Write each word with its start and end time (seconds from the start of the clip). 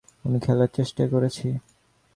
আমি 0.25 0.37
খেলার 0.39 0.69
চেষ্টা 0.73 1.03
করেছি। 1.07 1.47